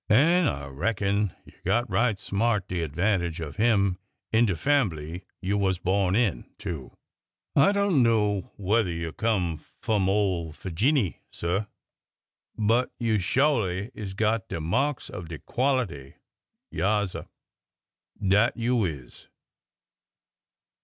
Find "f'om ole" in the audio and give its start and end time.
9.59-10.53